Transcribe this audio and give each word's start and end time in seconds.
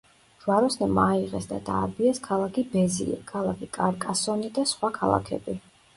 ჯვაროსნებმა 0.43 1.03
აიღეს 1.09 1.45
და 1.51 1.59
დაარბიეს 1.67 2.21
ქალაქი 2.29 2.65
ბეზიე, 2.73 3.19
ქალაქი 3.33 3.69
კარკასონი 3.77 4.51
და 4.57 4.65
სხვა 4.73 4.93
ქალაქები. 5.01 5.61